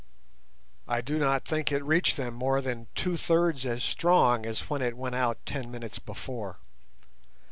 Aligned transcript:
I 0.87 1.01
do 1.01 1.19
not 1.19 1.45
think 1.45 1.71
it 1.71 1.83
reached 1.85 2.17
them 2.17 2.33
more 2.33 2.59
than 2.59 2.87
two 2.95 3.17
thirds 3.17 3.67
as 3.67 3.83
strong 3.83 4.47
as 4.47 4.63
it 4.71 4.97
went 4.97 5.13
out 5.13 5.45
ten 5.45 5.69
minutes 5.69 5.99
before. 5.99 6.57